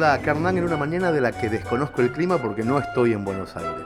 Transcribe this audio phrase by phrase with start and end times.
[0.00, 3.22] Hola, Carnán en una mañana de la que desconozco el clima porque no estoy en
[3.22, 3.84] Buenos Aires.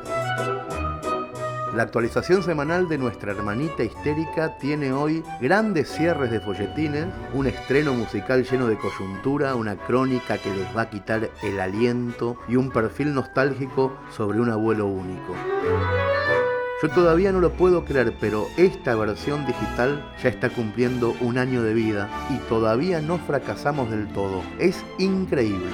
[1.74, 7.94] La actualización semanal de nuestra hermanita histérica tiene hoy grandes cierres de folletines, un estreno
[7.94, 12.70] musical lleno de coyuntura, una crónica que les va a quitar el aliento y un
[12.70, 15.34] perfil nostálgico sobre un abuelo único.
[16.82, 21.62] Yo todavía no lo puedo creer, pero esta versión digital ya está cumpliendo un año
[21.62, 24.42] de vida y todavía no fracasamos del todo.
[24.58, 25.70] Es increíble.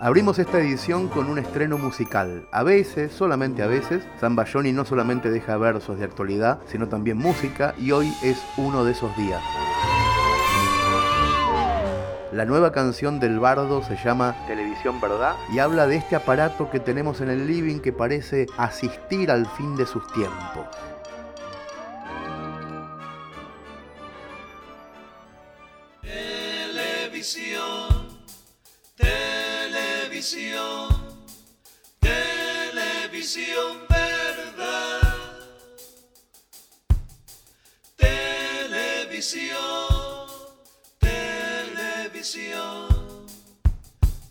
[0.00, 2.46] Abrimos esta edición con un estreno musical.
[2.50, 7.74] A veces, solamente a veces, Bayoni no solamente deja versos de actualidad, sino también música
[7.78, 9.40] y hoy es uno de esos días.
[12.34, 16.80] La nueva canción del bardo se llama Televisión Verdad y habla de este aparato que
[16.80, 20.66] tenemos en el living que parece asistir al fin de sus tiempos.
[26.02, 28.08] Televisión,
[28.96, 30.88] televisión,
[32.00, 35.00] televisión verdad.
[37.96, 39.93] Televisión.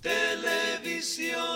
[0.02, 1.53] Televisión,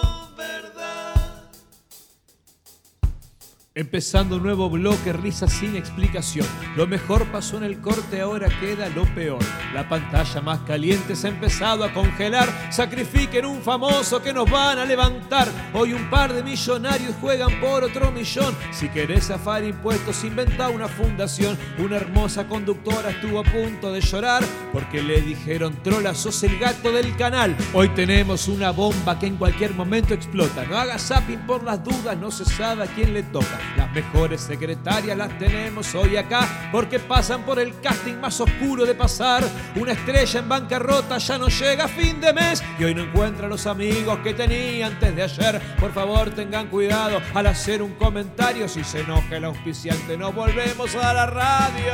[3.78, 6.48] Empezando un nuevo bloque, risa sin explicación.
[6.76, 9.38] Lo mejor pasó en el corte, ahora queda lo peor.
[9.72, 12.50] La pantalla más caliente se ha empezado a congelar.
[12.72, 15.48] Sacrifiquen un famoso que nos van a levantar.
[15.76, 18.56] Hoy un par de millonarios juegan por otro millón.
[18.72, 21.56] Si querés zafar impuestos, inventa una fundación.
[21.78, 26.92] Una hermosa conductora estuvo a punto de llorar porque le dijeron, trola, sos el gato
[26.92, 27.56] del canal.
[27.76, 30.66] Hoy tenemos una bomba que en cualquier momento explota.
[30.66, 33.67] No hagas zapping por las dudas, no se sabe a quién le toca.
[33.76, 38.96] Las mejores secretarias las tenemos hoy acá porque pasan por el casting más oscuro de
[38.96, 39.44] pasar.
[39.76, 43.48] Una estrella en bancarrota ya no llega a fin de mes y hoy no encuentra
[43.48, 45.62] los amigos que tenía antes de ayer.
[45.80, 48.68] Por favor, tengan cuidado al hacer un comentario.
[48.68, 51.94] Si se enoja el auspiciante, no volvemos a la radio.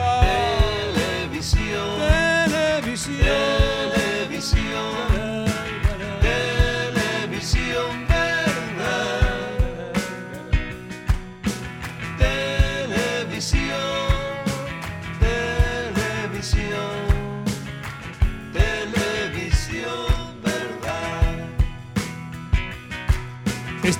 [0.93, 1.99] Televisión,
[2.49, 3.27] Televisión.
[3.93, 5.12] televisión.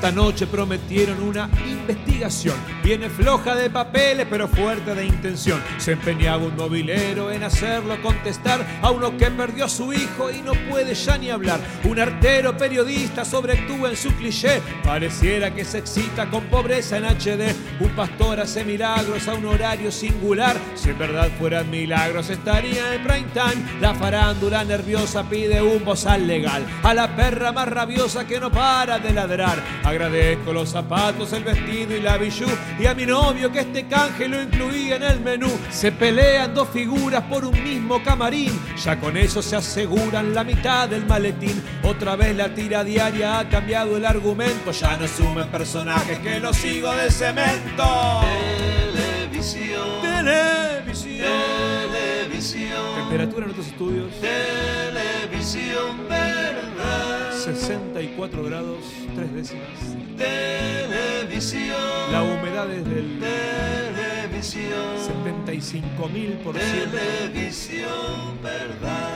[0.03, 1.50] Esta noche prometieron una
[1.84, 2.56] investigación.
[2.84, 5.62] Viene floja de papeles, pero fuerte de intención.
[5.78, 10.42] Se empeñaba un novilero en hacerlo contestar a uno que perdió a su hijo y
[10.42, 11.60] no puede ya ni hablar.
[11.84, 14.62] Un artero periodista sobreactúa en su cliché.
[14.84, 17.54] Pareciera que se excita con pobreza en HD.
[17.80, 20.56] Un pastor hace milagros a un horario singular.
[20.76, 23.82] Si en verdad fueran milagros, estaría en prime time.
[23.82, 26.66] La farándula nerviosa pide un bozal legal.
[26.84, 29.62] A la perra más rabiosa que no para de ladrar.
[29.84, 32.46] Agradezco los zapatos, el vestido y la bijú.
[32.80, 35.50] Y a mi novio que este canje lo incluía en el menú.
[35.72, 38.52] Se pelean dos figuras por un mismo camarín.
[38.84, 41.62] Ya con eso se aseguran la mitad del maletín.
[41.84, 44.72] Otra vez la tira diaria ha cambiado el argumento.
[44.72, 48.22] Ya no sumen personajes que los sigo de cemento.
[48.94, 51.28] Televisión, Televisión.
[51.92, 54.08] televisión, Temperatura en otros estudios.
[54.22, 56.08] televisión.
[57.44, 58.78] 64 grados,
[59.16, 59.68] 3 décimas.
[60.18, 61.76] Televisión,
[62.12, 66.98] La humedad es del televisión, 75 mil por ciento.
[66.98, 69.12] televisión, verdad.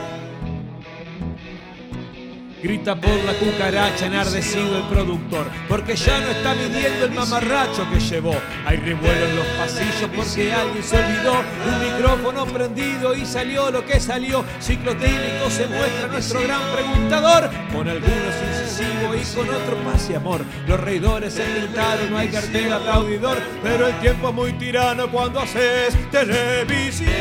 [2.62, 8.00] Grita por la cucaracha enardecido el productor, porque ya no está midiendo el mamarracho que
[8.00, 8.34] llevó.
[8.66, 13.84] Hay revuelo en los pasillos porque alguien se olvidó un micrófono prendido y salió lo
[13.86, 14.44] que salió.
[14.60, 20.44] Ciclotímico se muestra nuestro gran preguntador, con algunos incisivo y con otro paz y amor.
[20.66, 25.40] Los reidores se pintaron, no hay cartel aplaudidor, pero el tiempo es muy tirano cuando
[25.40, 25.96] haces.
[26.10, 27.12] Televisión,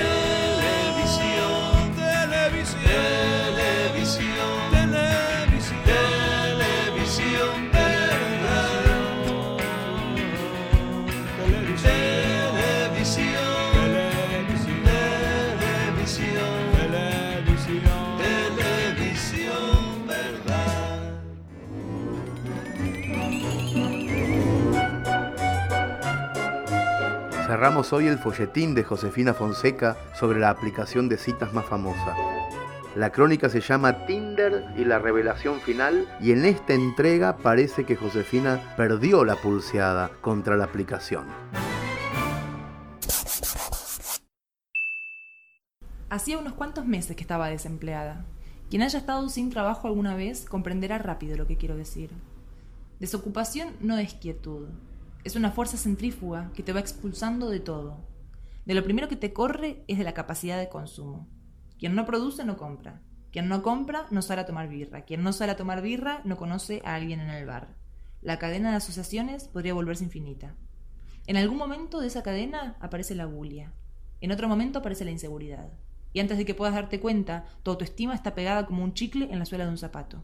[0.58, 1.94] Televisión.
[1.96, 3.17] televisión,
[27.58, 32.16] Cerramos hoy el folletín de Josefina Fonseca sobre la aplicación de citas más famosa.
[32.96, 37.96] La crónica se llama Tinder y la revelación final y en esta entrega parece que
[37.96, 41.26] Josefina perdió la pulseada contra la aplicación.
[46.12, 48.24] Hacía unos cuantos meses que estaba desempleada.
[48.70, 52.12] Quien haya estado sin trabajo alguna vez comprenderá rápido lo que quiero decir.
[53.00, 54.68] Desocupación no es quietud.
[55.28, 57.98] Es una fuerza centrífuga que te va expulsando de todo.
[58.66, 61.28] De lo primero que te corre es de la capacidad de consumo.
[61.78, 63.02] Quien no produce no compra.
[63.34, 65.02] Quien no compra no sale a tomar birra.
[65.02, 67.76] Quien no sale a tomar birra no conoce a alguien en el bar.
[68.22, 70.56] La cadena de asociaciones podría volverse infinita.
[71.26, 73.74] En algún momento de esa cadena aparece la bulia.
[74.22, 75.74] En otro momento aparece la inseguridad.
[76.14, 79.40] Y antes de que puedas darte cuenta, tu autoestima está pegada como un chicle en
[79.40, 80.24] la suela de un zapato.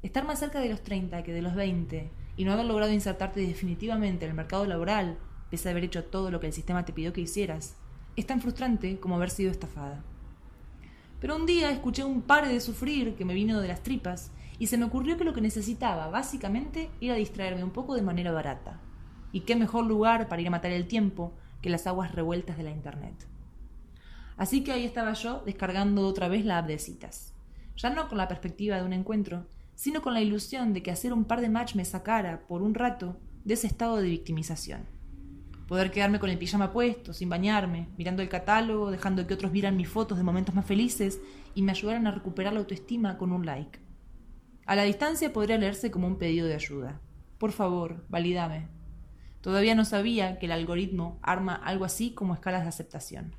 [0.00, 3.40] Estar más cerca de los 30 que de los 20 y no haber logrado insertarte
[3.40, 5.18] definitivamente en el mercado laboral,
[5.50, 7.76] pese a haber hecho todo lo que el sistema te pidió que hicieras,
[8.16, 10.02] es tan frustrante como haber sido estafada.
[11.20, 14.66] Pero un día escuché un par de sufrir que me vino de las tripas y
[14.66, 18.80] se me ocurrió que lo que necesitaba, básicamente, era distraerme un poco de manera barata.
[19.32, 22.62] Y qué mejor lugar para ir a matar el tiempo que las aguas revueltas de
[22.62, 23.26] la Internet.
[24.36, 27.32] Así que ahí estaba yo descargando otra vez la app de citas.
[27.76, 31.12] Ya no con la perspectiva de un encuentro, sino con la ilusión de que hacer
[31.12, 34.86] un par de match me sacara, por un rato, de ese estado de victimización.
[35.68, 39.76] Poder quedarme con el pijama puesto, sin bañarme, mirando el catálogo, dejando que otros vieran
[39.76, 41.20] mis fotos de momentos más felices
[41.54, 43.78] y me ayudaran a recuperar la autoestima con un like.
[44.66, 47.00] A la distancia podría leerse como un pedido de ayuda.
[47.38, 48.68] Por favor, validame.
[49.40, 53.36] Todavía no sabía que el algoritmo arma algo así como escalas de aceptación.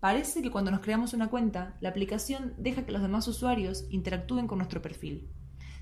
[0.00, 4.46] Parece que cuando nos creamos una cuenta, la aplicación deja que los demás usuarios interactúen
[4.46, 5.28] con nuestro perfil.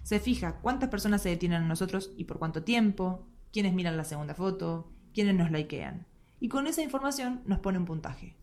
[0.06, 4.05] Se fija cuántas personas se detienen a nosotros y por cuánto tiempo, quiénes miran la
[4.05, 6.06] segunda foto, quiénes nos likean.
[6.38, 8.37] Y con esa información nos pone un puntaje.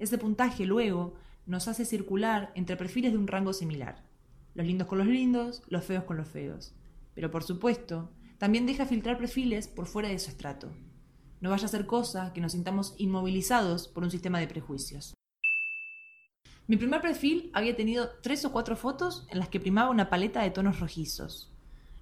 [0.00, 1.14] Ese puntaje luego
[1.46, 4.02] nos hace circular entre perfiles de un rango similar.
[4.54, 6.74] Los lindos con los lindos, los feos con los feos.
[7.14, 10.72] Pero por supuesto, también deja filtrar perfiles por fuera de su estrato.
[11.40, 15.14] No vaya a ser cosa que nos sintamos inmovilizados por un sistema de prejuicios.
[16.68, 20.42] Mi primer perfil había tenido tres o cuatro fotos en las que primaba una paleta
[20.42, 21.52] de tonos rojizos.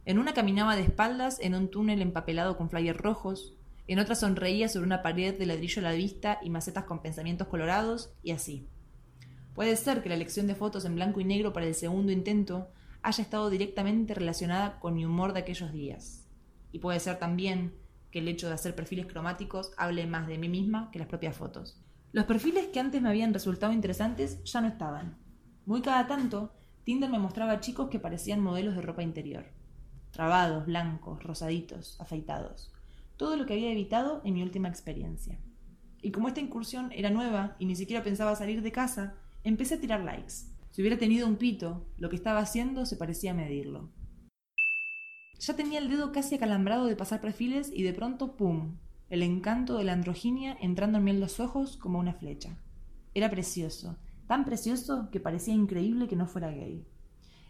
[0.06, 3.52] En una caminaba de espaldas en un túnel empapelado con flyers rojos,
[3.88, 7.48] en otra sonreía sobre una pared de ladrillo a la vista y macetas con pensamientos
[7.48, 8.66] colorados, y así.
[9.54, 12.68] Puede ser que la elección de fotos en blanco y negro para el segundo intento
[13.02, 16.26] haya estado directamente relacionada con mi humor de aquellos días.
[16.72, 17.74] Y puede ser también
[18.10, 21.36] que el hecho de hacer perfiles cromáticos hable más de mí misma que las propias
[21.36, 21.83] fotos.
[22.14, 25.18] Los perfiles que antes me habían resultado interesantes ya no estaban.
[25.66, 29.46] Muy cada tanto, Tinder me mostraba chicos que parecían modelos de ropa interior.
[30.12, 32.72] Trabados, blancos, rosaditos, afeitados.
[33.16, 35.40] Todo lo que había evitado en mi última experiencia.
[36.02, 39.80] Y como esta incursión era nueva y ni siquiera pensaba salir de casa, empecé a
[39.80, 40.34] tirar likes.
[40.70, 43.90] Si hubiera tenido un pito, lo que estaba haciendo se parecía a medirlo.
[45.40, 48.76] Ya tenía el dedo casi acalambrado de pasar perfiles y de pronto, ¡pum!
[49.14, 52.58] El encanto de la androginia entrando en los ojos como una flecha.
[53.14, 53.96] Era precioso,
[54.26, 56.84] tan precioso que parecía increíble que no fuera gay.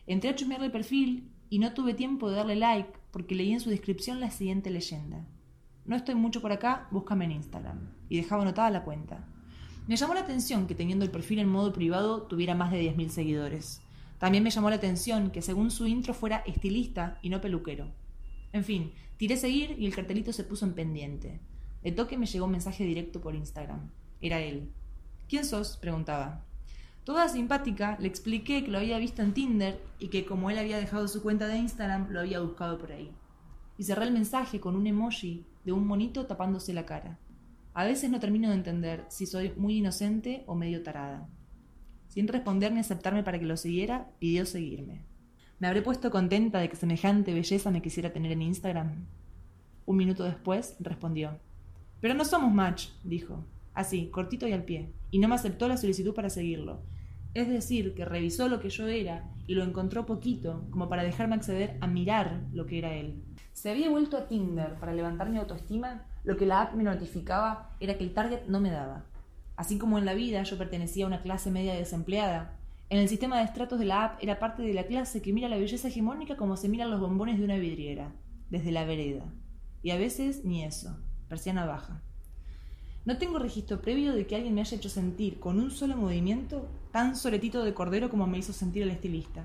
[0.07, 3.61] Entré a chusmearle el perfil y no tuve tiempo de darle like porque leí en
[3.61, 5.25] su descripción la siguiente leyenda.
[5.87, 7.95] No estoy mucho por acá, búscame en Instagram.
[8.11, 9.27] Y dejaba anotada la cuenta.
[9.89, 13.09] Me llamó la atención que teniendo el perfil en modo privado tuviera más de 10.000
[13.09, 13.81] seguidores.
[14.19, 17.91] También me llamó la atención que según su intro fuera estilista y no peluquero.
[18.53, 21.41] En fin, tiré seguir y el cartelito se puso en pendiente.
[21.85, 23.91] De toque me llegó un mensaje directo por Instagram.
[24.23, 24.73] Era él.
[25.29, 25.77] ¿Quién sos?
[25.77, 26.43] preguntaba.
[27.05, 30.79] Toda simpática, le expliqué que lo había visto en Tinder y que como él había
[30.79, 33.13] dejado su cuenta de Instagram, lo había buscado por ahí.
[33.77, 37.19] Y cerré el mensaje con un emoji de un monito tapándose la cara.
[37.75, 41.29] A veces no termino de entender si soy muy inocente o medio tarada.
[42.09, 45.05] Sin responder ni aceptarme para que lo siguiera, pidió seguirme.
[45.59, 49.07] ¿Me habré puesto contenta de que semejante belleza me quisiera tener en Instagram?
[49.85, 51.39] Un minuto después respondió.
[52.05, 53.47] Pero no somos match, dijo.
[53.73, 54.93] Así, cortito y al pie.
[55.11, 56.83] Y no me aceptó la solicitud para seguirlo.
[57.33, 61.35] Es decir, que revisó lo que yo era y lo encontró poquito como para dejarme
[61.35, 63.23] acceder a mirar lo que era él.
[63.55, 67.71] Se había vuelto a Tinder para levantar mi autoestima, lo que la app me notificaba
[67.81, 69.07] era que el target no me daba.
[69.57, 72.59] Así como en la vida yo pertenecía a una clase media desempleada,
[72.91, 75.49] en el sistema de estratos de la app era parte de la clase que mira
[75.49, 78.13] la belleza hegemónica como se miran los bombones de una vidriera,
[78.51, 79.25] desde la vereda.
[79.83, 80.99] Y a veces ni eso,
[81.67, 82.01] baja.
[83.05, 86.69] No tengo registro previo de que alguien me haya hecho sentir con un solo movimiento
[86.91, 89.45] tan soletito de cordero como me hizo sentir el estilista.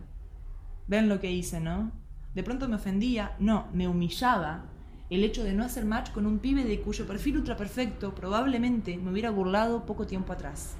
[0.88, 1.92] Ven lo que hice, ¿no?
[2.34, 4.66] De pronto me ofendía, no, me humillaba
[5.10, 9.12] el hecho de no hacer match con un pibe de cuyo perfil ultraperfecto probablemente me
[9.12, 10.76] hubiera burlado poco tiempo atrás.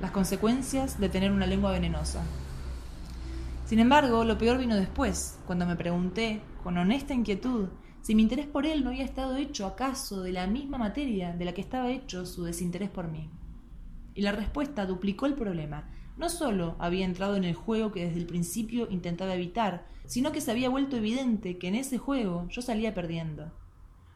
[0.00, 2.24] Las consecuencias de tener una lengua venenosa.
[3.66, 7.68] Sin embargo, lo peor vino después, cuando me pregunté, con honesta inquietud,
[8.02, 11.44] si mi interés por él no había estado hecho acaso de la misma materia de
[11.44, 13.28] la que estaba hecho su desinterés por mí.
[14.14, 15.90] Y la respuesta duplicó el problema.
[16.16, 20.40] No solo había entrado en el juego que desde el principio intentaba evitar, sino que
[20.40, 23.52] se había vuelto evidente que en ese juego yo salía perdiendo.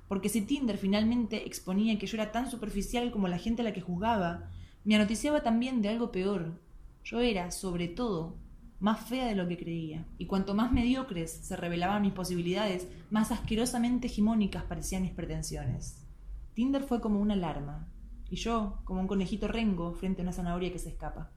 [0.09, 3.73] Porque si Tinder finalmente exponía que yo era tan superficial como la gente a la
[3.73, 4.51] que juzgaba,
[4.85, 6.61] me anoticiaba también de algo peor.
[7.05, 8.37] Yo era, sobre todo,
[8.85, 13.33] más fea de lo que creía, y cuanto más mediocres se revelaban mis posibilidades, más
[13.33, 16.07] asquerosamente hegemónicas parecían mis pretensiones.
[16.53, 17.89] Tinder fue como una alarma,
[18.29, 21.33] y yo como un conejito rengo frente a una zanahoria que se escapa.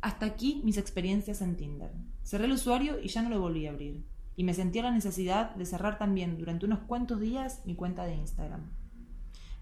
[0.00, 1.92] Hasta aquí mis experiencias en Tinder.
[2.24, 4.04] Cerré el usuario y ya no lo volví a abrir,
[4.34, 8.16] y me sentí la necesidad de cerrar también durante unos cuantos días mi cuenta de
[8.16, 8.72] Instagram.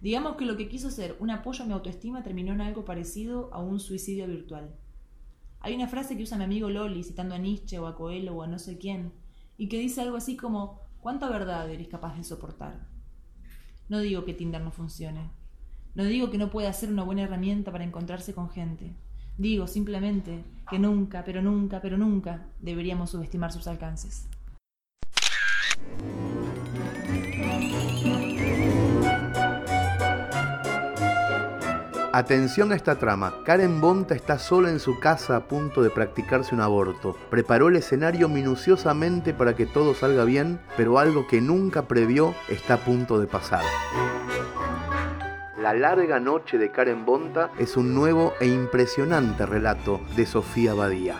[0.01, 3.53] Digamos que lo que quiso ser un apoyo a mi autoestima terminó en algo parecido
[3.53, 4.80] a un suicidio virtual.
[5.61, 8.43] Hay una frase que usa mi amigo Loli citando a Nietzsche o a Coelho o
[8.43, 9.13] a no sé quién,
[9.59, 12.87] y que dice algo así como ¿cuánta verdad eres capaz de soportar?
[13.89, 15.31] No digo que Tinder no funcione.
[15.95, 18.95] No digo que no pueda ser una buena herramienta para encontrarse con gente.
[19.37, 24.29] Digo simplemente que nunca, pero nunca, pero nunca deberíamos subestimar sus alcances.
[32.13, 33.33] Atención a esta trama.
[33.45, 37.17] Karen Bonta está sola en su casa a punto de practicarse un aborto.
[37.31, 42.75] Preparó el escenario minuciosamente para que todo salga bien, pero algo que nunca previó está
[42.75, 43.63] a punto de pasar.
[45.57, 51.15] La larga noche de Karen Bonta es un nuevo e impresionante relato de Sofía Badía.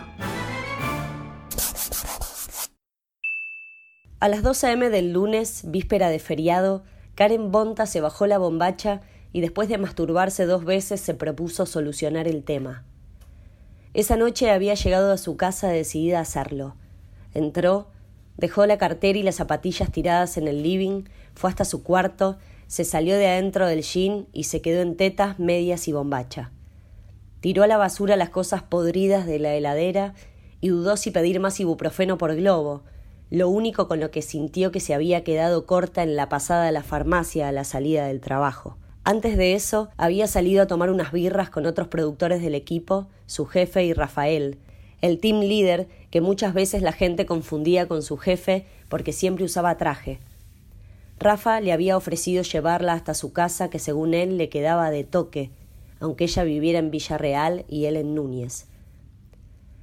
[4.19, 4.89] A las 2 a.m.
[4.89, 6.83] del lunes, víspera de feriado,
[7.15, 9.01] Karen Bonta se bajó la bombacha
[9.33, 12.83] y después de masturbarse dos veces se propuso solucionar el tema.
[13.93, 16.75] Esa noche había llegado a su casa decidida a hacerlo.
[17.33, 17.87] Entró,
[18.37, 21.03] dejó la cartera y las zapatillas tiradas en el living,
[21.35, 25.39] fue hasta su cuarto, se salió de adentro del jean y se quedó en tetas,
[25.39, 26.51] medias y bombacha.
[27.41, 30.13] Tiró a la basura las cosas podridas de la heladera
[30.61, 32.83] y dudó si pedir más ibuprofeno por globo,
[33.29, 36.71] lo único con lo que sintió que se había quedado corta en la pasada a
[36.71, 38.77] la farmacia a la salida del trabajo.
[39.11, 43.45] Antes de eso, había salido a tomar unas birras con otros productores del equipo, su
[43.45, 44.57] jefe y Rafael,
[45.01, 49.75] el team leader que muchas veces la gente confundía con su jefe porque siempre usaba
[49.75, 50.19] traje.
[51.19, 55.49] Rafa le había ofrecido llevarla hasta su casa que según él le quedaba de toque,
[55.99, 58.67] aunque ella viviera en Villarreal y él en Núñez.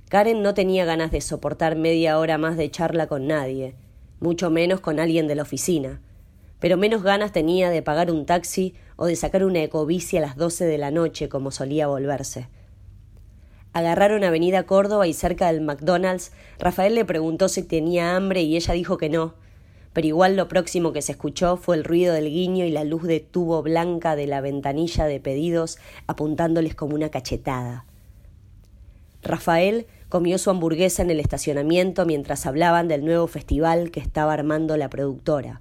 [0.09, 3.75] Karen no tenía ganas de soportar media hora más de charla con nadie,
[4.21, 6.01] mucho menos con alguien de la oficina
[6.61, 10.37] pero menos ganas tenía de pagar un taxi o de sacar una ecobici a las
[10.37, 12.49] doce de la noche como solía volverse.
[13.73, 18.75] Agarraron Avenida Córdoba y cerca del McDonald's, Rafael le preguntó si tenía hambre y ella
[18.75, 19.35] dijo que no,
[19.93, 23.03] pero igual lo próximo que se escuchó fue el ruido del guiño y la luz
[23.05, 27.85] de tubo blanca de la ventanilla de pedidos apuntándoles como una cachetada.
[29.23, 34.77] Rafael comió su hamburguesa en el estacionamiento mientras hablaban del nuevo festival que estaba armando
[34.77, 35.61] la productora.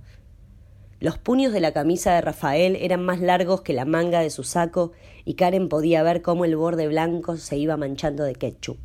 [1.00, 4.44] Los puños de la camisa de Rafael eran más largos que la manga de su
[4.44, 4.94] saco
[5.26, 8.80] y Karen podía ver cómo el borde blanco se iba manchando de ketchup.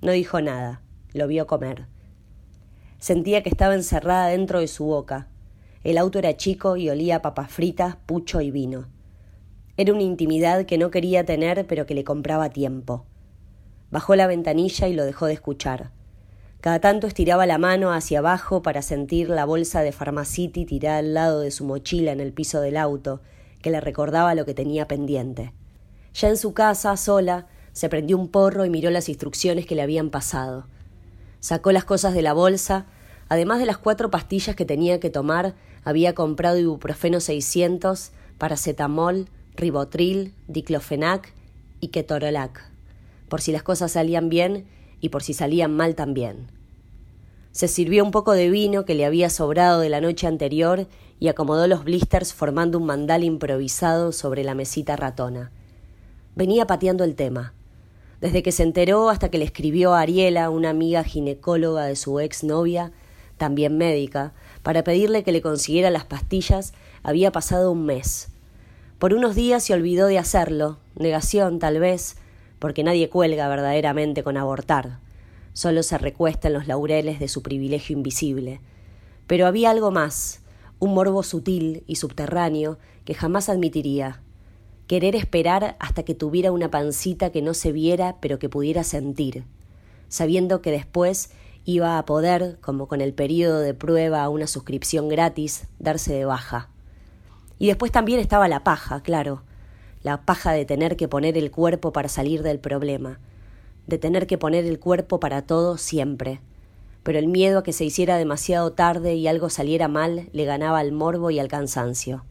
[0.00, 0.80] No dijo nada,
[1.12, 1.86] lo vio comer.
[2.98, 5.28] Sentía que estaba encerrada dentro de su boca.
[5.82, 8.88] El auto era chico y olía a papas fritas, pucho y vino.
[9.76, 13.04] Era una intimidad que no quería tener pero que le compraba tiempo.
[13.90, 15.90] Bajó la ventanilla y lo dejó de escuchar.
[16.64, 21.12] Cada tanto estiraba la mano hacia abajo para sentir la bolsa de Pharmacity tirada al
[21.12, 23.20] lado de su mochila en el piso del auto,
[23.60, 25.52] que le recordaba lo que tenía pendiente.
[26.14, 29.82] Ya en su casa, sola, se prendió un porro y miró las instrucciones que le
[29.82, 30.66] habían pasado.
[31.38, 32.86] Sacó las cosas de la bolsa,
[33.28, 35.54] además de las cuatro pastillas que tenía que tomar,
[35.84, 41.30] había comprado ibuprofeno 600, paracetamol, ribotril, diclofenac
[41.80, 42.70] y ketorolac,
[43.28, 44.64] por si las cosas salían bien
[45.04, 46.46] y por si salían mal también.
[47.52, 50.86] Se sirvió un poco de vino que le había sobrado de la noche anterior
[51.20, 55.52] y acomodó los blisters formando un mandal improvisado sobre la mesita ratona.
[56.34, 57.52] Venía pateando el tema.
[58.22, 62.18] Desde que se enteró hasta que le escribió a Ariela, una amiga ginecóloga de su
[62.18, 62.90] ex novia,
[63.36, 64.32] también médica,
[64.62, 68.28] para pedirle que le consiguiera las pastillas, había pasado un mes.
[68.98, 72.16] Por unos días se olvidó de hacerlo, negación tal vez,
[72.58, 74.98] porque nadie cuelga verdaderamente con abortar,
[75.52, 78.60] solo se recuesta en los laureles de su privilegio invisible.
[79.26, 80.40] Pero había algo más,
[80.78, 84.22] un morbo sutil y subterráneo que jamás admitiría,
[84.86, 89.44] querer esperar hasta que tuviera una pancita que no se viera pero que pudiera sentir,
[90.08, 91.30] sabiendo que después
[91.64, 96.26] iba a poder, como con el periodo de prueba a una suscripción gratis, darse de
[96.26, 96.68] baja.
[97.58, 99.42] Y después también estaba la paja, claro,
[100.04, 103.18] la paja de tener que poner el cuerpo para salir del problema,
[103.86, 106.40] de tener que poner el cuerpo para todo siempre.
[107.02, 110.78] Pero el miedo a que se hiciera demasiado tarde y algo saliera mal le ganaba
[110.78, 112.24] al morbo y al cansancio.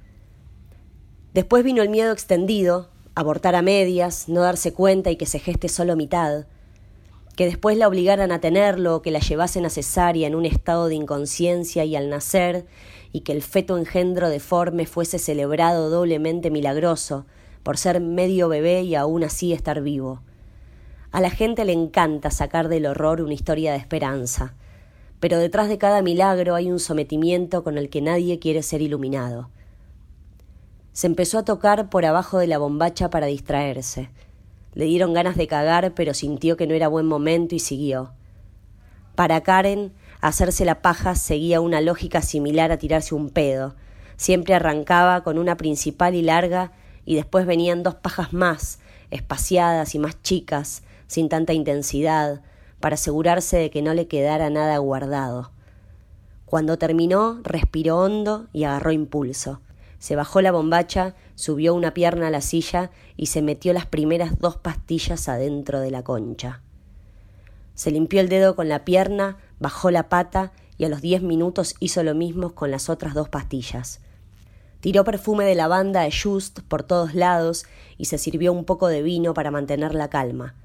[1.34, 5.68] Después vino el miedo extendido, abortar a medias, no darse cuenta y que se geste
[5.68, 6.46] solo mitad,
[7.36, 10.96] que después la obligaran a tenerlo, que la llevasen a cesárea en un estado de
[10.96, 12.68] inconsciencia y al nacer,
[13.12, 17.26] y que el feto engendro deforme fuese celebrado doblemente milagroso,
[17.64, 20.22] por ser medio bebé y aún así estar vivo.
[21.12, 24.56] A la gente le encanta sacar del horror una historia de esperanza,
[25.20, 29.50] pero detrás de cada milagro hay un sometimiento con el que nadie quiere ser iluminado.
[30.92, 34.10] Se empezó a tocar por abajo de la bombacha para distraerse.
[34.74, 38.12] Le dieron ganas de cagar, pero sintió que no era buen momento y siguió.
[39.16, 43.76] Para Karen, hacerse la paja seguía una lógica similar a tirarse un pedo.
[44.18, 46.72] Siempre arrancaba con una principal y larga
[47.06, 48.80] y después venían dos pajas más,
[49.12, 52.42] espaciadas y más chicas, sin tanta intensidad,
[52.80, 55.52] para asegurarse de que no le quedara nada guardado.
[56.46, 59.62] Cuando terminó, respiró hondo y agarró impulso.
[60.00, 64.38] Se bajó la bombacha, subió una pierna a la silla y se metió las primeras
[64.38, 66.62] dos pastillas adentro de la concha.
[67.74, 71.76] Se limpió el dedo con la pierna, bajó la pata y a los diez minutos
[71.80, 74.02] hizo lo mismo con las otras dos pastillas.
[74.84, 77.66] Tiró perfume de lavanda de Just por todos lados
[77.98, 80.56] y se sirvió un poco de vino para mantener la calma.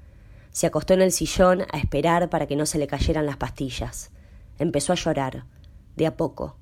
[0.51, 4.11] Se acostó en el sillón a esperar para que no se le cayeran las pastillas.
[4.57, 5.45] Empezó a llorar,
[5.95, 6.57] de a poco,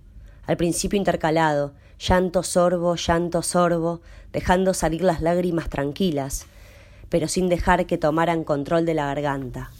[0.45, 6.45] al principio intercalado, llanto sorbo, llanto sorbo, dejando salir las lágrimas tranquilas,
[7.09, 9.71] pero sin dejar que tomaran control de la garganta.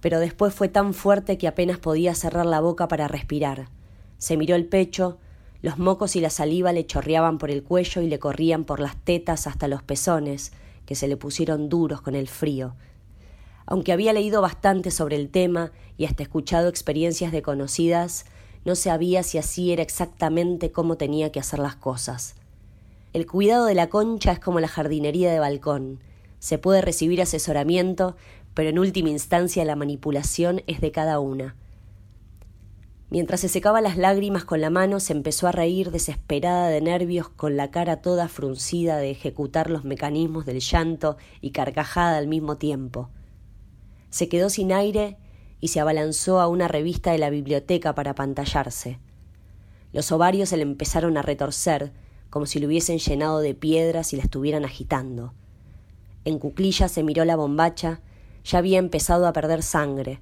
[0.00, 3.68] Pero después fue tan fuerte que apenas podía cerrar la boca para respirar.
[4.18, 5.18] Se miró el pecho,
[5.62, 8.96] los mocos y la saliva le chorreaban por el cuello y le corrían por las
[8.96, 10.52] tetas hasta los pezones,
[10.84, 12.74] que se le pusieron duros con el frío.
[13.66, 18.26] Aunque había leído bastante sobre el tema y hasta escuchado experiencias de conocidas,
[18.64, 22.36] no sabía si así era exactamente cómo tenía que hacer las cosas.
[23.12, 26.00] El cuidado de la concha es como la jardinería de balcón.
[26.38, 28.16] Se puede recibir asesoramiento,
[28.54, 31.56] pero en última instancia la manipulación es de cada una.
[33.08, 37.28] Mientras se secaba las lágrimas con la mano, se empezó a reír desesperada de nervios,
[37.28, 42.56] con la cara toda fruncida de ejecutar los mecanismos del llanto y carcajada al mismo
[42.56, 43.10] tiempo.
[44.10, 45.18] Se quedó sin aire
[45.60, 48.98] y se abalanzó a una revista de la biblioteca para pantallarse.
[49.92, 51.92] Los ovarios se le empezaron a retorcer,
[52.28, 55.32] como si le hubiesen llenado de piedras y la estuvieran agitando.
[56.24, 58.00] En cuclillas se miró la bombacha,
[58.44, 60.18] ya había empezado a perder sangre.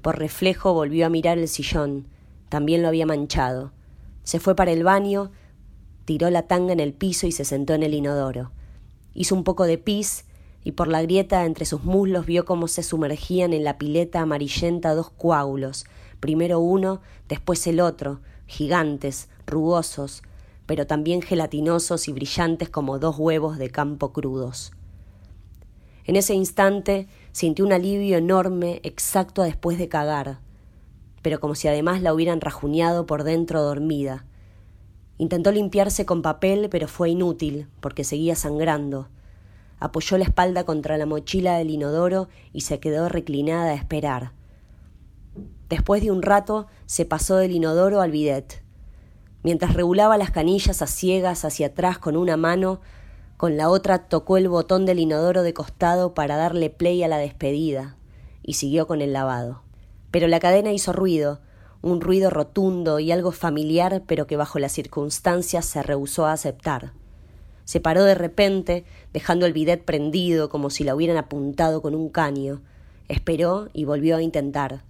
[0.00, 2.08] Por reflejo volvió a mirar el sillón,
[2.52, 3.72] también lo había manchado.
[4.24, 5.30] Se fue para el baño,
[6.04, 8.52] tiró la tanga en el piso y se sentó en el inodoro.
[9.14, 10.26] Hizo un poco de pis
[10.62, 14.94] y por la grieta entre sus muslos vio cómo se sumergían en la pileta amarillenta
[14.94, 15.86] dos coágulos,
[16.20, 20.22] primero uno, después el otro, gigantes, rugosos,
[20.66, 24.72] pero también gelatinosos y brillantes como dos huevos de campo crudos.
[26.04, 30.40] En ese instante sintió un alivio enorme exacto después de cagar,
[31.22, 34.26] pero como si además la hubieran rajuñado por dentro dormida.
[35.18, 39.08] Intentó limpiarse con papel, pero fue inútil, porque seguía sangrando
[39.82, 44.32] apoyó la espalda contra la mochila del inodoro y se quedó reclinada a esperar.
[45.68, 48.62] Después de un rato se pasó del inodoro al bidet.
[49.42, 52.80] Mientras regulaba las canillas a ciegas hacia atrás con una mano,
[53.36, 57.18] con la otra tocó el botón del inodoro de costado para darle play a la
[57.18, 57.96] despedida
[58.44, 59.62] y siguió con el lavado.
[60.12, 61.40] Pero la cadena hizo ruido,
[61.82, 66.92] un ruido rotundo y algo familiar, pero que bajo las circunstancias se rehusó a aceptar.
[67.64, 72.08] Se paró de repente, dejando el bidet prendido como si la hubieran apuntado con un
[72.08, 72.60] caño.
[73.08, 74.84] Esperó y volvió a intentar.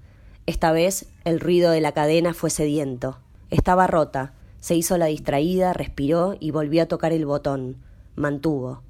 [0.47, 3.19] Esta vez el ruido de la cadena fue sediento.
[3.51, 4.35] Estaba rota.
[4.61, 7.77] Se hizo la distraída, respiró y volvió a tocar el botón.
[8.17, 8.83] Mantuvo.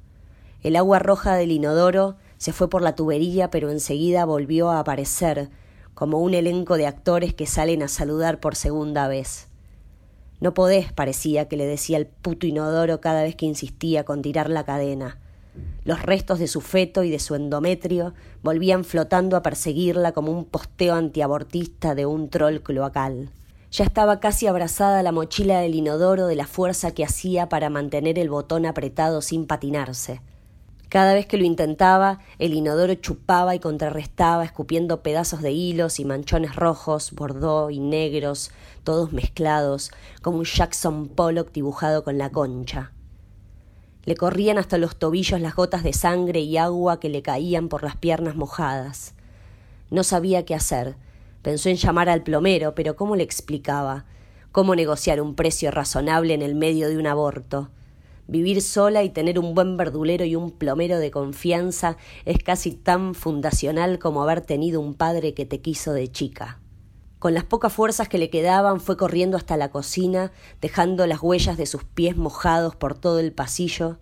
[0.62, 5.51] El agua roja del inodoro se fue por la tubería, pero enseguida volvió a aparecer,
[5.95, 9.49] como un elenco de actores que salen a saludar por segunda vez.
[10.41, 14.51] No podés, parecía que le decía el puto inodoro cada vez que insistía con tirar
[14.51, 15.19] la cadena.
[15.85, 20.45] Los restos de su feto y de su endometrio volvían flotando a perseguirla como un
[20.45, 23.31] posteo antiabortista de un troll cloacal.
[23.71, 28.19] Ya estaba casi abrazada la mochila del inodoro de la fuerza que hacía para mantener
[28.19, 30.21] el botón apretado sin patinarse.
[30.93, 36.05] Cada vez que lo intentaba, el inodoro chupaba y contrarrestaba, escupiendo pedazos de hilos y
[36.05, 38.51] manchones rojos, bordó y negros,
[38.85, 42.93] todos mezclados, como un Jackson Pollock dibujado con la concha.
[44.05, 47.83] Le corrían hasta los tobillos las gotas de sangre y agua que le caían por
[47.83, 49.15] las piernas mojadas.
[49.89, 50.97] No sabía qué hacer.
[51.41, 54.05] Pensó en llamar al plomero, pero ¿cómo le explicaba?
[54.51, 57.71] ¿Cómo negociar un precio razonable en el medio de un aborto?
[58.29, 63.15] Vivir sola y tener un buen verdulero y un plomero de confianza es casi tan
[63.15, 66.61] fundacional como haber tenido un padre que te quiso de chica.
[67.19, 71.57] Con las pocas fuerzas que le quedaban fue corriendo hasta la cocina, dejando las huellas
[71.57, 73.99] de sus pies mojados por todo el pasillo.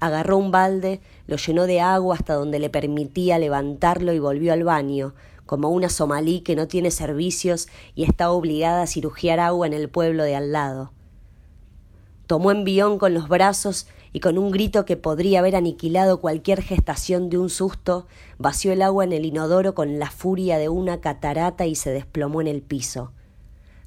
[0.00, 4.64] Agarró un balde, lo llenó de agua hasta donde le permitía levantarlo y volvió al
[4.64, 5.14] baño,
[5.46, 9.88] como una somalí que no tiene servicios y está obligada a cirugiar agua en el
[9.88, 10.92] pueblo de al lado.
[12.26, 17.28] Tomó envión con los brazos y con un grito que podría haber aniquilado cualquier gestación
[17.28, 18.06] de un susto,
[18.38, 22.40] vació el agua en el inodoro con la furia de una catarata y se desplomó
[22.40, 23.12] en el piso.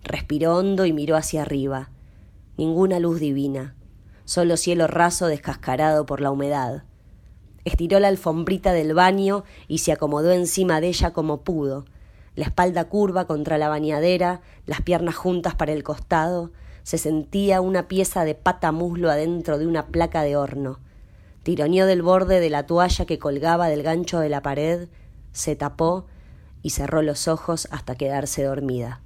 [0.03, 1.89] Respiró hondo y miró hacia arriba.
[2.57, 3.75] Ninguna luz divina,
[4.25, 6.83] solo cielo raso descascarado por la humedad.
[7.65, 11.85] Estiró la alfombrita del baño y se acomodó encima de ella como pudo,
[12.35, 16.51] la espalda curva contra la bañadera, las piernas juntas para el costado,
[16.87, 20.79] se sentía una pieza de pata muslo adentro de una placa de horno.
[21.43, 24.87] Tironeó del borde de la toalla que colgaba del gancho de la pared,
[25.33, 26.07] se tapó
[26.61, 29.01] y cerró los ojos hasta quedarse dormida.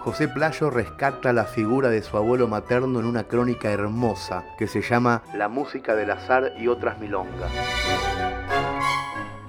[0.00, 4.82] José Playo rescata la figura de su abuelo materno en una crónica hermosa que se
[4.82, 7.52] llama La música del azar y otras milongas.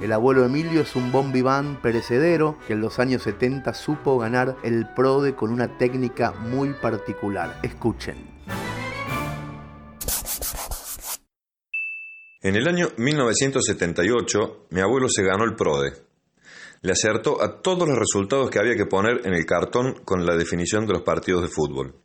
[0.03, 4.57] El abuelo Emilio es un bon vivant perecedero que en los años 70 supo ganar
[4.61, 7.57] el PRODE con una técnica muy particular.
[7.63, 8.17] Escuchen.
[12.41, 15.93] En el año 1978, mi abuelo se ganó el PRODE.
[16.81, 20.35] Le acertó a todos los resultados que había que poner en el cartón con la
[20.35, 21.95] definición de los partidos de fútbol.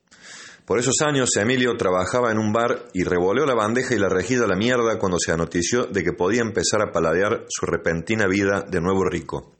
[0.68, 4.44] Por esos años, Emilio trabajaba en un bar y revoleó la bandeja y la rejilla
[4.44, 8.66] a la mierda cuando se anotició de que podía empezar a paladear su repentina vida
[8.68, 9.56] de nuevo rico.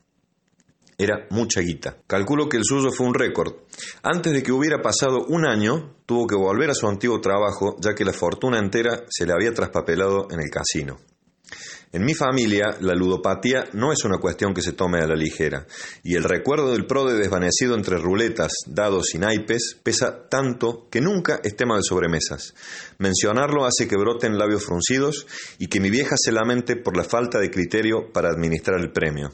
[0.99, 1.97] Era mucha guita.
[2.07, 3.55] Calculo que el suyo fue un récord.
[4.03, 7.95] Antes de que hubiera pasado un año, tuvo que volver a su antiguo trabajo, ya
[7.95, 10.99] que la fortuna entera se le había traspapelado en el casino.
[11.91, 15.67] En mi familia, la ludopatía no es una cuestión que se tome a la ligera,
[16.03, 21.41] y el recuerdo del prode desvanecido entre ruletas, dados y naipes pesa tanto que nunca
[21.43, 22.55] es tema de sobremesas.
[22.99, 25.27] Mencionarlo hace que broten labios fruncidos
[25.59, 29.31] y que mi vieja se lamente por la falta de criterio para administrar el premio.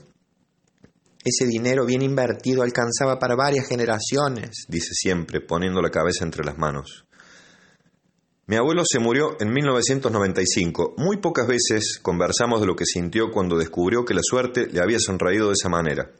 [1.25, 6.59] Ese dinero bien invertido alcanzaba para varias generaciones, dice siempre, poniendo la cabeza entre las
[6.59, 7.07] manos.
[8.47, 10.97] Mi abuelo se murió en 1995.
[10.99, 14.99] Muy pocas veces conversamos de lo que sintió cuando descubrió que la suerte le había
[14.99, 16.11] sonreído de esa manera.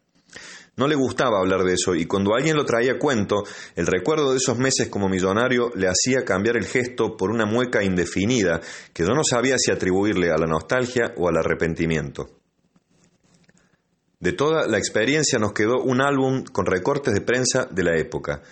[0.77, 3.45] No le gustaba hablar de eso y cuando alguien lo traía a cuento,
[3.77, 7.85] el recuerdo de esos meses como millonario le hacía cambiar el gesto por una mueca
[7.85, 8.61] indefinida
[8.95, 12.31] que yo no sabía si atribuirle a la nostalgia o al arrepentimiento.
[14.19, 18.43] De toda la experiencia nos quedó un álbum con recortes de prensa de la época.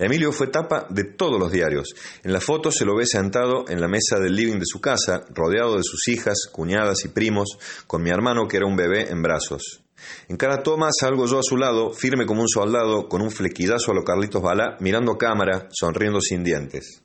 [0.00, 1.94] Emilio fue tapa de todos los diarios.
[2.24, 5.26] En la foto se lo ve sentado en la mesa del living de su casa,
[5.34, 9.20] rodeado de sus hijas, cuñadas y primos, con mi hermano que era un bebé en
[9.20, 9.82] brazos.
[10.28, 13.90] En cada toma salgo yo a su lado, firme como un soldado, con un flequidazo
[13.90, 17.02] a lo Carlitos Balá, mirando cámara, sonriendo sin dientes.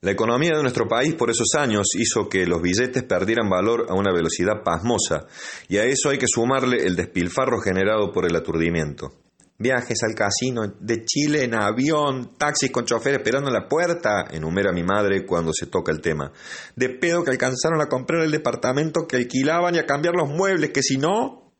[0.00, 3.94] La economía de nuestro país por esos años hizo que los billetes perdieran valor a
[3.94, 5.26] una velocidad pasmosa,
[5.68, 9.21] y a eso hay que sumarle el despilfarro generado por el aturdimiento.
[9.62, 14.72] Viajes al casino de Chile en avión, taxis con chofer esperando en la puerta, enumera
[14.72, 16.32] mi madre cuando se toca el tema.
[16.74, 20.70] De pedo que alcanzaron a comprar el departamento que alquilaban y a cambiar los muebles,
[20.70, 21.52] que si no...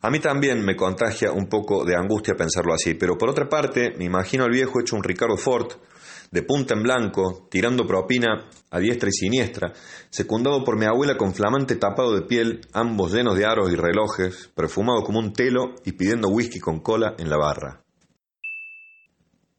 [0.00, 3.94] A mí también me contagia un poco de angustia pensarlo así, pero por otra parte
[3.96, 5.74] me imagino al viejo hecho un Ricardo Ford,
[6.32, 9.72] de punta en blanco, tirando propina a diestra y siniestra,
[10.10, 14.50] secundado por mi abuela con flamante tapado de piel, ambos llenos de aros y relojes,
[14.54, 17.82] perfumado como un telo y pidiendo whisky con cola en la barra.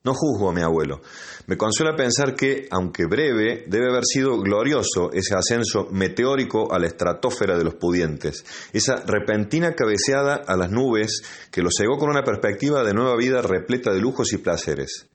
[0.04, 1.02] No juzgo a mi abuelo.
[1.48, 6.88] Me consuela pensar que, aunque breve, debe haber sido glorioso ese ascenso meteórico a la
[6.88, 12.24] estratosfera de los pudientes, esa repentina cabeceada a las nubes que lo cegó con una
[12.24, 15.08] perspectiva de nueva vida repleta de lujos y placeres.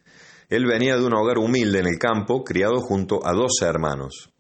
[0.48, 4.30] Él venía de un hogar humilde en el campo, criado junto a doce hermanos.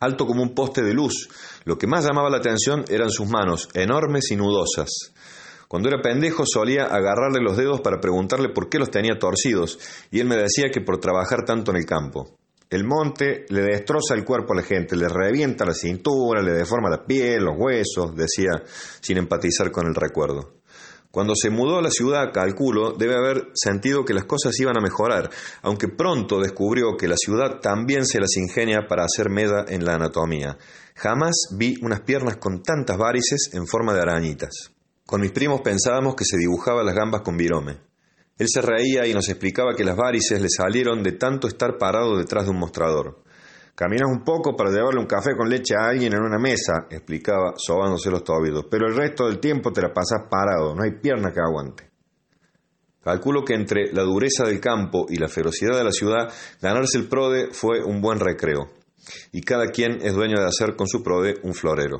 [0.00, 1.28] Alto como un poste de luz,
[1.64, 4.90] lo que más llamaba la atención eran sus manos, enormes y nudosas.
[5.68, 9.78] Cuando era pendejo solía agarrarle los dedos para preguntarle por qué los tenía torcidos,
[10.10, 12.38] y él me decía que por trabajar tanto en el campo.
[12.70, 16.88] El monte le destroza el cuerpo a la gente, le revienta la cintura, le deforma
[16.88, 18.62] la piel, los huesos, decía,
[19.00, 20.54] sin empatizar con el recuerdo.
[21.14, 24.80] Cuando se mudó a la ciudad, calculo, debe haber sentido que las cosas iban a
[24.80, 25.30] mejorar,
[25.62, 29.94] aunque pronto descubrió que la ciudad también se las ingenia para hacer meda en la
[29.94, 30.58] anatomía.
[30.96, 34.72] Jamás vi unas piernas con tantas varices en forma de arañitas.
[35.06, 37.78] Con mis primos pensábamos que se dibujaba las gambas con virome.
[38.36, 42.18] Él se reía y nos explicaba que las varices le salieron de tanto estar parado
[42.18, 43.22] detrás de un mostrador.
[43.74, 47.54] Caminas un poco para llevarle un café con leche a alguien en una mesa, explicaba,
[47.56, 51.32] sobándose los tobillos, pero el resto del tiempo te la pasas parado, no hay pierna
[51.32, 51.90] que aguante.
[53.02, 56.32] Calculo que entre la dureza del campo y la ferocidad de la ciudad,
[56.62, 58.70] ganarse el prode fue un buen recreo,
[59.32, 61.98] y cada quien es dueño de hacer con su prode un florero.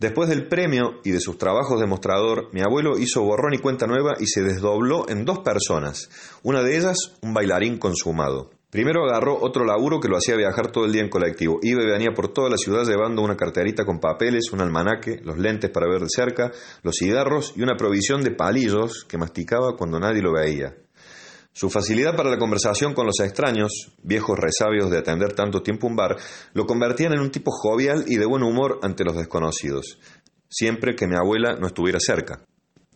[0.00, 3.86] Después del premio y de sus trabajos de mostrador, mi abuelo hizo borrón y cuenta
[3.86, 6.10] nueva y se desdobló en dos personas,
[6.42, 8.50] una de ellas un bailarín consumado.
[8.72, 11.58] Primero agarró otro laburo que lo hacía viajar todo el día en colectivo.
[11.60, 15.36] Iba y venía por toda la ciudad llevando una carterita con papeles, un almanaque, los
[15.36, 20.00] lentes para ver de cerca, los cigarros y una provisión de palillos que masticaba cuando
[20.00, 20.74] nadie lo veía.
[21.52, 25.94] Su facilidad para la conversación con los extraños, viejos resabios de atender tanto tiempo un
[25.94, 26.16] bar,
[26.54, 29.98] lo convertían en un tipo jovial y de buen humor ante los desconocidos,
[30.48, 32.42] siempre que mi abuela no estuviera cerca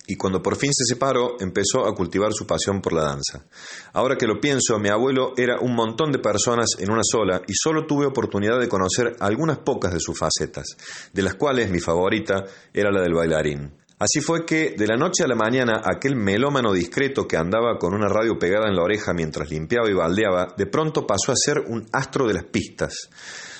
[0.06, 3.44] y cuando por fin se separó empezó a cultivar su pasión por la danza.
[3.92, 7.54] Ahora que lo pienso, mi abuelo era un montón de personas en una sola y
[7.54, 10.76] solo tuve oportunidad de conocer algunas pocas de sus facetas,
[11.12, 13.72] de las cuales mi favorita era la del bailarín.
[13.98, 17.94] Así fue que, de la noche a la mañana, aquel melómano discreto que andaba con
[17.94, 21.60] una radio pegada en la oreja mientras limpiaba y baldeaba, de pronto pasó a ser
[21.60, 23.08] un astro de las pistas.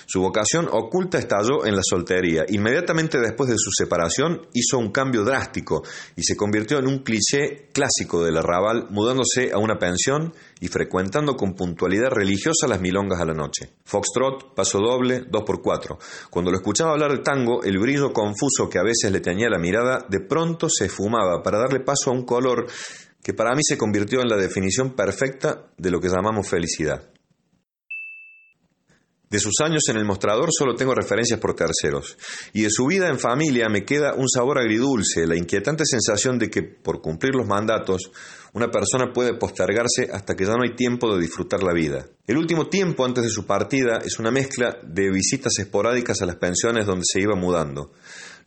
[0.09, 2.45] Su vocación oculta estalló en la soltería.
[2.49, 5.83] Inmediatamente después de su separación hizo un cambio drástico
[6.14, 11.37] y se convirtió en un cliché clásico del arrabal, mudándose a una pensión y frecuentando
[11.37, 13.73] con puntualidad religiosa las milongas a la noche.
[13.85, 15.99] Foxtrot, paso doble, dos por cuatro.
[16.31, 19.59] Cuando lo escuchaba hablar el tango, el brillo confuso que a veces le teñía la
[19.59, 22.66] mirada de pronto se esfumaba para darle paso a un color
[23.25, 27.15] que para mí se convirtió en la definición perfecta de lo que llamamos felicidad.
[29.37, 32.16] De sus años en el mostrador solo tengo referencias por terceros,
[32.55, 36.49] y de su vida en familia me queda un sabor agridulce, la inquietante sensación de
[36.49, 38.11] que, por cumplir los mandatos,
[38.55, 42.07] una persona puede postergarse hasta que ya no hay tiempo de disfrutar la vida.
[42.27, 46.37] El último tiempo antes de su partida es una mezcla de visitas esporádicas a las
[46.37, 47.92] pensiones donde se iba mudando,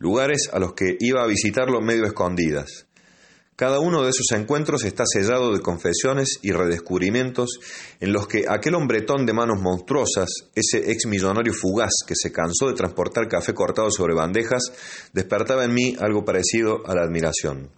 [0.00, 2.88] lugares a los que iba a visitarlo medio escondidas.
[3.60, 7.60] Cada uno de esos encuentros está sellado de confesiones y redescubrimientos
[8.00, 12.68] en los que aquel hombretón de manos monstruosas, ese ex millonario fugaz que se cansó
[12.68, 14.72] de transportar café cortado sobre bandejas,
[15.12, 17.68] despertaba en mí algo parecido a la admiración.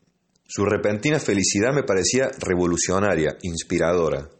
[0.46, 4.30] Su repentina felicidad me parecía revolucionaria, inspiradora.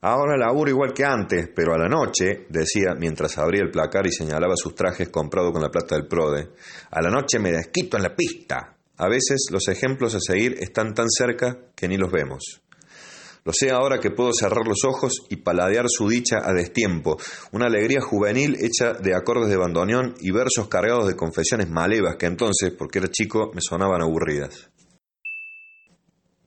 [0.00, 4.10] Ahora laburo igual que antes, pero a la noche, decía mientras abría el placar y
[4.10, 6.50] señalaba sus trajes comprados con la plata del Prode,
[6.90, 8.75] a la noche me desquito en la pista.
[8.98, 12.62] A veces los ejemplos a seguir están tan cerca que ni los vemos.
[13.44, 17.16] Lo sé ahora que puedo cerrar los ojos y paladear su dicha a destiempo,
[17.52, 22.26] una alegría juvenil hecha de acordes de bandoneón y versos cargados de confesiones malevas que
[22.26, 24.70] entonces, porque era chico, me sonaban aburridas.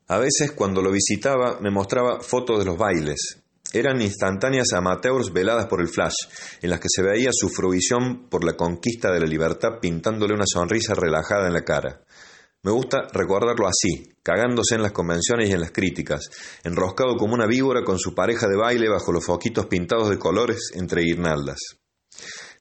[0.09, 3.43] A veces, cuando lo visitaba, me mostraba fotos de los bailes.
[3.71, 6.15] Eran instantáneas amateurs veladas por el flash,
[6.61, 10.47] en las que se veía su fruición por la conquista de la libertad pintándole una
[10.47, 12.01] sonrisa relajada en la cara.
[12.63, 16.29] Me gusta recordarlo así, cagándose en las convenciones y en las críticas,
[16.63, 20.71] enroscado como una víbora con su pareja de baile bajo los foquitos pintados de colores
[20.75, 21.57] entre guirnaldas.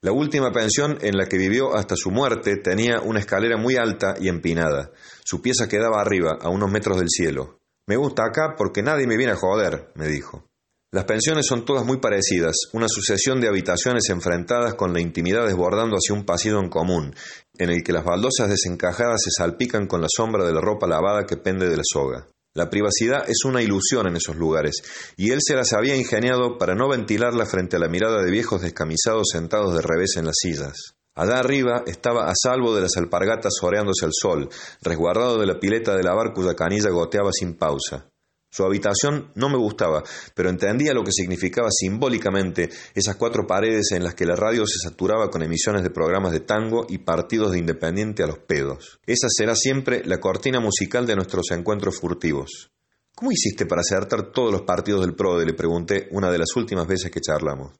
[0.00, 4.14] La última pensión en la que vivió hasta su muerte tenía una escalera muy alta
[4.20, 4.92] y empinada.
[5.24, 7.58] Su pieza quedaba arriba, a unos metros del cielo.
[7.88, 10.48] Me gusta acá porque nadie me viene a joder, me dijo.
[10.90, 15.96] Las pensiones son todas muy parecidas, una sucesión de habitaciones enfrentadas con la intimidad desbordando
[15.96, 17.14] hacia un pasillo en común,
[17.58, 21.26] en el que las baldosas desencajadas se salpican con la sombra de la ropa lavada
[21.26, 22.26] que pende de la soga.
[22.54, 24.82] La privacidad es una ilusión en esos lugares,
[25.18, 28.62] y él se las había ingeniado para no ventilarla frente a la mirada de viejos
[28.62, 30.94] descamisados sentados de revés en las sillas.
[31.14, 34.48] Allá arriba estaba a salvo de las alpargatas oreándose al sol,
[34.80, 38.08] resguardado de la pileta de lavar cuya canilla goteaba sin pausa.
[38.50, 40.02] Su habitación no me gustaba,
[40.34, 44.78] pero entendía lo que significaba simbólicamente esas cuatro paredes en las que la radio se
[44.78, 49.00] saturaba con emisiones de programas de tango y partidos de independiente a los pedos.
[49.06, 52.70] Esa será siempre la cortina musical de nuestros encuentros furtivos.
[53.14, 55.44] ¿Cómo hiciste para acertar todos los partidos del PRODE?
[55.44, 57.72] le pregunté una de las últimas veces que charlamos.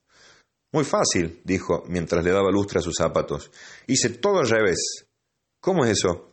[0.73, 3.51] Muy fácil, dijo, mientras le daba lustre a sus zapatos.
[3.87, 5.07] Hice todo al revés.
[5.61, 6.28] ¿Cómo es eso?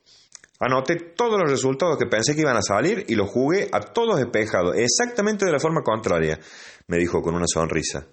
[0.60, 4.18] Anoté todos los resultados que pensé que iban a salir y los jugué a todos
[4.18, 6.40] despejados, exactamente de la forma contraria,
[6.88, 8.08] me dijo con una sonrisa.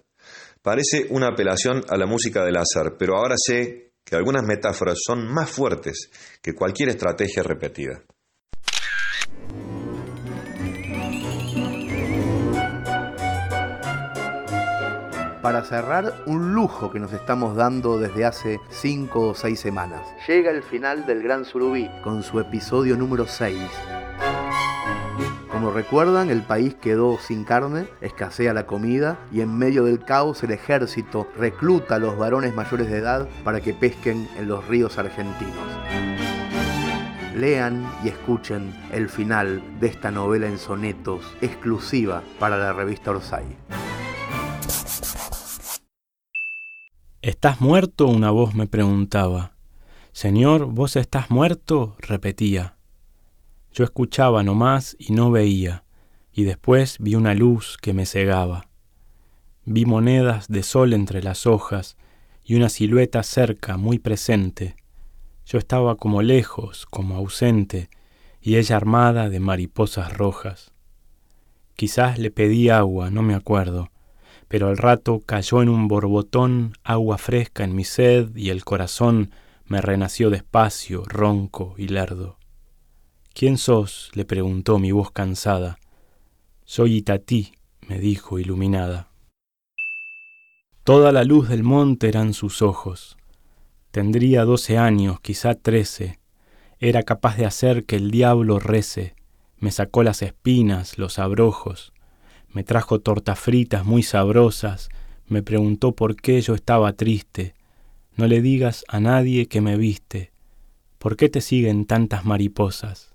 [0.61, 5.25] Parece una apelación a la música del azar, pero ahora sé que algunas metáforas son
[5.25, 6.09] más fuertes
[6.41, 8.03] que cualquier estrategia repetida.
[15.43, 19.99] Para cerrar, un lujo que nos estamos dando desde hace 5 o 6 semanas.
[20.25, 23.59] Llega el final del Gran Surubí con su episodio número 6.
[25.51, 30.41] Como recuerdan, el país quedó sin carne, escasea la comida y en medio del caos
[30.43, 34.97] el ejército recluta a los varones mayores de edad para que pesquen en los ríos
[34.97, 35.53] argentinos.
[37.35, 43.82] Lean y escuchen el final de esta novela en sonetos exclusiva para la revista Orsay.
[47.23, 48.07] ¿Estás muerto?
[48.07, 49.53] una voz me preguntaba.
[50.11, 51.95] Señor, ¿vos estás muerto?
[51.99, 52.75] repetía.
[53.71, 55.85] Yo escuchaba nomás y no veía,
[56.33, 58.67] y después vi una luz que me cegaba.
[59.63, 61.95] Vi monedas de sol entre las hojas
[62.43, 64.75] y una silueta cerca, muy presente.
[65.45, 67.89] Yo estaba como lejos, como ausente,
[68.41, 70.73] y ella armada de mariposas rojas.
[71.77, 73.92] Quizás le pedí agua, no me acuerdo,
[74.47, 79.31] pero al rato cayó en un borbotón agua fresca en mi sed y el corazón
[79.65, 82.37] me renació despacio, ronco y lerdo.
[83.33, 84.11] ¿Quién sos?
[84.13, 85.79] le preguntó mi voz cansada.
[86.65, 87.53] Soy Itatí,
[87.87, 89.09] me dijo iluminada.
[90.83, 93.17] Toda la luz del monte eran sus ojos.
[93.91, 96.19] Tendría doce años, quizá trece.
[96.79, 99.15] Era capaz de hacer que el diablo rece.
[99.57, 101.92] Me sacó las espinas, los abrojos
[102.53, 104.89] me trajo tortas fritas muy sabrosas,
[105.27, 107.55] me preguntó por qué yo estaba triste.
[108.15, 110.31] No le digas a nadie que me viste.
[110.99, 113.13] ¿Por qué te siguen tantas mariposas?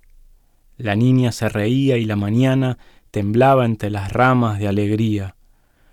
[0.77, 2.79] La niña se reía y la mañana
[3.11, 5.37] temblaba entre las ramas de alegría.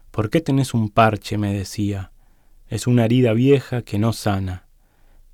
[0.09, 1.37] ¿Por qué tenés un parche?
[1.37, 2.11] me decía.
[2.67, 4.67] Es una herida vieja que no sana.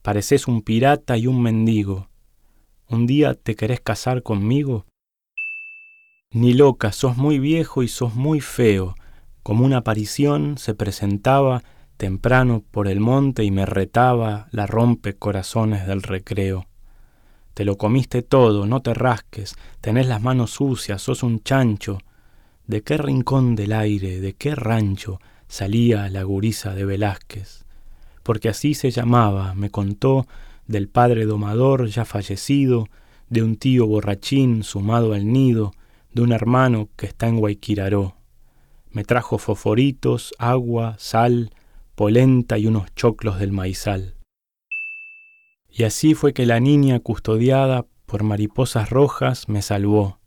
[0.01, 2.09] Pareces un pirata y un mendigo.
[2.89, 4.85] ¿Un día te querés casar conmigo?
[6.33, 8.95] Ni loca, sos muy viejo y sos muy feo.
[9.43, 11.61] Como una aparición se presentaba
[11.97, 16.67] temprano por el monte y me retaba la rompe corazones del recreo.
[17.53, 21.97] Te lo comiste todo, no te rasques, tenés las manos sucias, sos un chancho.
[22.65, 27.65] ¿De qué rincón del aire, de qué rancho salía la gurisa de Velázquez?
[28.23, 30.27] Porque así se llamaba, me contó,
[30.65, 32.87] del padre domador ya fallecido,
[33.29, 35.73] de un tío borrachín sumado al nido,
[36.13, 38.15] de un hermano que está en Guayquiraró.
[38.89, 41.53] Me trajo fosforitos, agua, sal,
[41.95, 44.15] polenta y unos choclos del maizal.
[45.69, 50.19] Y así fue que la niña custodiada por mariposas rojas me salvó,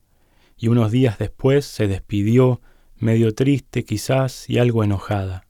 [0.56, 2.62] y unos días después se despidió,
[2.96, 5.46] medio triste quizás y algo enojada.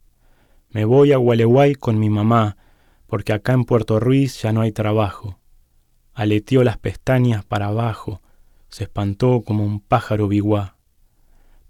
[0.69, 2.57] Me voy a Gualeguay con mi mamá,
[3.07, 5.39] porque acá en Puerto Ruiz ya no hay trabajo.
[6.13, 8.21] Aleteó las pestañas para abajo,
[8.75, 10.75] se espantó como un pájaro biguá.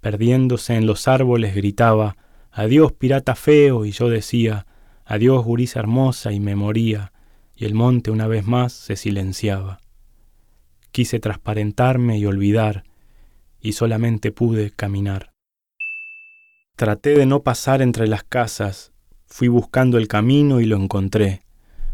[0.02, 2.18] Perdiéndose en los árboles gritaba,
[2.52, 4.66] Adiós pirata feo, y yo decía,
[5.06, 7.14] Adiós gurisa hermosa, y me moría,
[7.56, 9.82] y el monte una vez más se silenciaba.
[10.92, 12.86] Quise transparentarme y olvidar,
[13.62, 15.32] y solamente pude caminar.
[16.76, 18.94] Traté de no pasar entre las casas,
[19.28, 21.44] fui buscando el camino y lo encontré.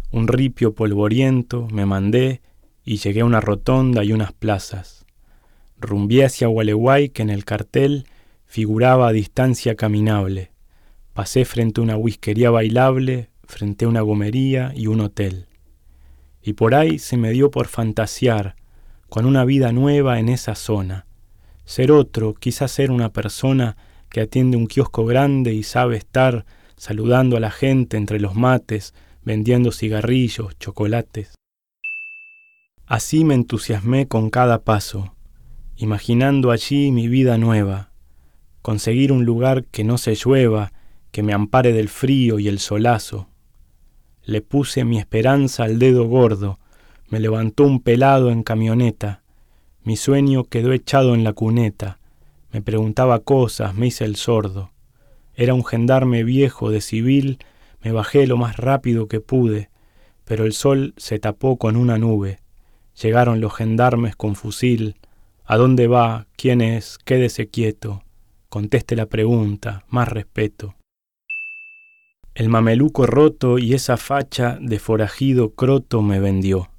[0.09, 2.41] Un ripio polvoriento me mandé
[2.85, 5.00] y llegué a una rotonda y unas plazas.
[5.81, 8.05] Rumbié hacia Gualeguay que en el cartel
[8.45, 10.51] figuraba a distancia caminable.
[11.13, 15.47] Pasé frente a una whiskería bailable, frente a una gomería y un hotel.
[16.41, 18.55] Y por ahí se me dio por fantasear
[19.09, 21.05] con una vida nueva en esa zona.
[21.65, 23.75] Ser otro, quizás ser una persona
[24.09, 26.45] que atiende un kiosco grande y sabe estar
[26.77, 31.35] saludando a la gente entre los mates, vendiendo cigarrillos, chocolates.
[32.85, 35.15] Así me entusiasmé con cada paso,
[35.77, 37.91] imaginando allí mi vida nueva,
[38.61, 40.71] conseguir un lugar que no se llueva,
[41.11, 43.27] que me ampare del frío y el solazo.
[44.23, 46.59] Le puse mi esperanza al dedo gordo,
[47.09, 49.21] me levantó un pelado en camioneta,
[49.83, 51.99] mi sueño quedó echado en la cuneta,
[52.51, 54.71] me preguntaba cosas, me hice el sordo.
[55.33, 57.39] Era un gendarme viejo de civil,
[57.81, 59.69] me bajé lo más rápido que pude,
[60.23, 62.39] pero el sol se tapó con una nube.
[63.01, 64.97] Llegaron los gendarmes con fusil,
[65.45, 66.27] ¿A dónde va?
[66.37, 66.97] ¿Quién es?
[66.97, 68.03] Quédese quieto.
[68.49, 70.75] Conteste la pregunta, más respeto.
[72.33, 76.69] El mameluco roto y esa facha de forajido croto me vendió.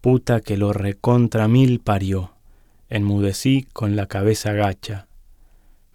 [0.00, 2.34] Puta que lo recontra mil parió.
[2.88, 5.06] Enmudecí con la cabeza gacha.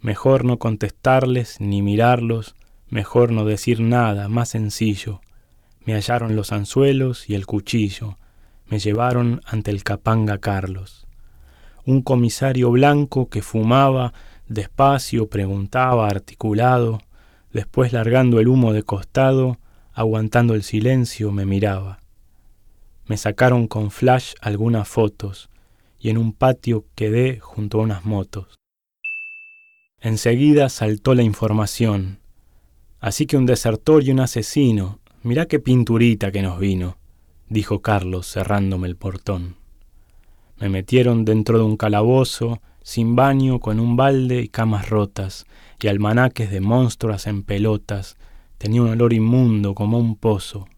[0.00, 2.54] Mejor no contestarles ni mirarlos,
[2.88, 5.20] mejor no decir nada, más sencillo.
[5.84, 8.16] Me hallaron los anzuelos y el cuchillo,
[8.66, 11.06] me llevaron ante el capanga Carlos.
[11.84, 14.12] Un comisario blanco que fumaba,
[14.48, 17.00] despacio preguntaba articulado,
[17.52, 19.58] después largando el humo de costado,
[19.92, 22.00] aguantando el silencio, me miraba.
[23.06, 25.50] Me sacaron con flash algunas fotos
[25.98, 28.58] y en un patio quedé junto a unas motos.
[30.00, 32.20] Enseguida saltó la información.
[33.00, 36.98] Así que un desertor y un asesino, mirá qué pinturita que nos vino,
[37.48, 39.59] dijo Carlos cerrándome el portón.
[40.60, 45.46] Me metieron dentro de un calabozo, sin baño, con un balde y camas rotas,
[45.80, 48.18] y almanaques de monstruos en pelotas,
[48.58, 50.68] tenía un olor inmundo como un pozo.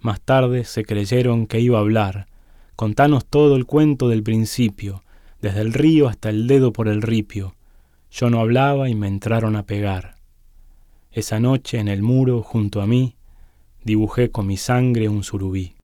[0.00, 2.26] Más tarde se creyeron que iba a hablar,
[2.74, 5.04] contanos todo el cuento del principio,
[5.40, 7.54] desde el río hasta el dedo por el ripio.
[8.10, 10.16] Yo no hablaba y me entraron a pegar.
[11.12, 13.14] Esa noche en el muro, junto a mí,
[13.84, 15.77] dibujé con mi sangre un surubí.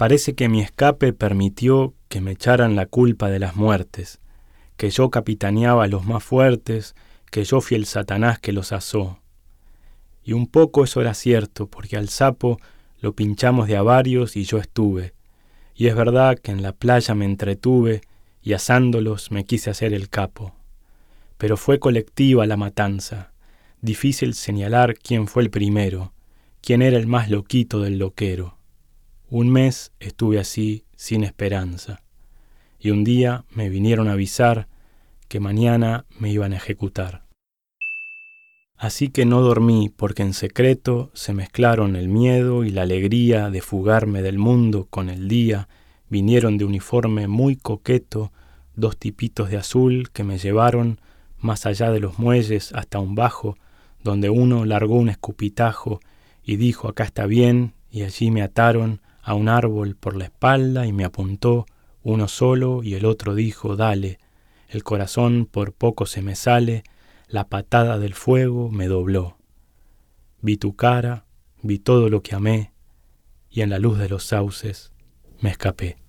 [0.00, 4.18] Parece que mi escape permitió que me echaran la culpa de las muertes,
[4.78, 6.94] que yo capitaneaba a los más fuertes,
[7.30, 9.18] que yo fui el Satanás que los asó.
[10.24, 12.58] Y un poco eso era cierto, porque al sapo
[13.02, 15.12] lo pinchamos de a varios y yo estuve.
[15.74, 18.00] Y es verdad que en la playa me entretuve
[18.40, 20.54] y asándolos me quise hacer el capo.
[21.36, 23.34] Pero fue colectiva la matanza.
[23.82, 26.14] Difícil señalar quién fue el primero,
[26.62, 28.59] quién era el más loquito del loquero.
[29.32, 32.02] Un mes estuve así sin esperanza,
[32.80, 34.66] y un día me vinieron a avisar
[35.28, 37.22] que mañana me iban a ejecutar.
[38.76, 43.60] Así que no dormí porque en secreto se mezclaron el miedo y la alegría de
[43.60, 45.68] fugarme del mundo con el día,
[46.08, 48.32] vinieron de uniforme muy coqueto
[48.74, 51.00] dos tipitos de azul que me llevaron
[51.38, 53.56] más allá de los muelles hasta un bajo,
[54.02, 56.00] donde uno largó un escupitajo
[56.42, 59.00] y dijo acá está bien, y allí me ataron
[59.30, 61.64] a un árbol por la espalda y me apuntó
[62.02, 64.18] uno solo y el otro dijo dale,
[64.68, 66.82] el corazón por poco se me sale,
[67.28, 69.36] la patada del fuego me dobló.
[70.40, 71.26] Vi tu cara,
[71.62, 72.72] vi todo lo que amé,
[73.48, 74.90] y en la luz de los sauces
[75.40, 75.99] me escapé.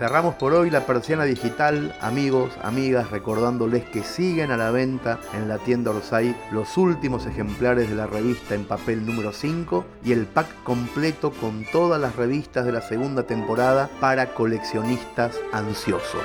[0.00, 5.46] Cerramos por hoy la persiana digital, amigos, amigas, recordándoles que siguen a la venta en
[5.46, 10.24] la tienda Orsay los últimos ejemplares de la revista en papel número 5 y el
[10.24, 16.22] pack completo con todas las revistas de la segunda temporada para coleccionistas ansiosos.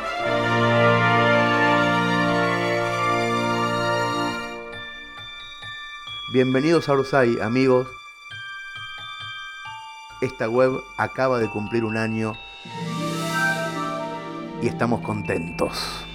[6.31, 7.89] Bienvenidos a Orsay, amigos.
[10.21, 12.37] Esta web acaba de cumplir un año
[14.65, 16.07] y estamos contentos.